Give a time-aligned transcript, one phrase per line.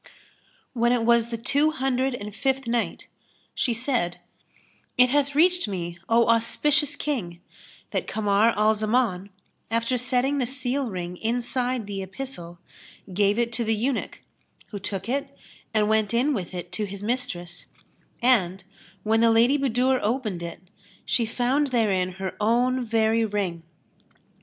[0.73, 3.05] When it was the Two Hundred and Fifth Night,
[3.53, 4.19] She said,
[4.97, 7.39] It hath reached me, O auspicious King,
[7.91, 9.29] that Kamar al Zaman,
[9.69, 12.57] after setting the seal ring inside the epistle,
[13.13, 14.21] gave it to the eunuch
[14.69, 15.37] who took it
[15.71, 17.67] and went in with it to his mistress;
[18.23, 18.63] and,
[19.03, 20.61] when the Lady Budur opened it,
[21.05, 23.61] she found therein her own very ring.